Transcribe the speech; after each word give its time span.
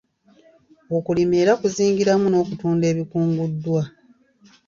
Okulima 0.97 1.35
era 1.43 1.53
kuzingiramu 1.61 2.27
n'okutunda 2.29 2.85
ebikunguddwa. 2.91 3.81